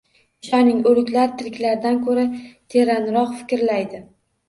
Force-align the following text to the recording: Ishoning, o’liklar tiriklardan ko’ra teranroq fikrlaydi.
Ishoning, 0.45 0.79
o’liklar 0.91 1.29
tiriklardan 1.43 2.01
ko’ra 2.09 2.25
teranroq 2.49 3.33
fikrlaydi. 3.41 4.07